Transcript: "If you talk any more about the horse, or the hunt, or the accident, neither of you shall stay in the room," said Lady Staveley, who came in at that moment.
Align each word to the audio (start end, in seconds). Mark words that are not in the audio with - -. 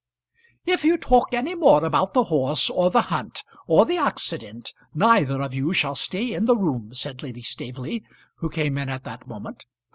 "If 0.65 0.83
you 0.83 0.97
talk 0.97 1.31
any 1.31 1.53
more 1.53 1.85
about 1.85 2.15
the 2.15 2.23
horse, 2.23 2.71
or 2.71 2.89
the 2.89 3.03
hunt, 3.13 3.43
or 3.67 3.85
the 3.85 3.97
accident, 3.99 4.73
neither 4.95 5.39
of 5.43 5.53
you 5.53 5.73
shall 5.73 5.93
stay 5.93 6.33
in 6.33 6.45
the 6.47 6.57
room," 6.57 6.91
said 6.95 7.21
Lady 7.21 7.43
Staveley, 7.43 8.03
who 8.37 8.49
came 8.49 8.79
in 8.79 8.89
at 8.89 9.03
that 9.03 9.27
moment. 9.27 9.67